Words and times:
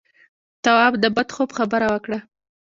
تواب 0.63 0.93
د 1.03 1.05
بد 1.15 1.29
خوب 1.35 1.49
خبره 1.57 1.87
وکړه. 1.93 2.19